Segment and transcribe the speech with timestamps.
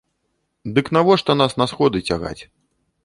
[0.77, 2.39] Дык навошта нас на сходы цягаць?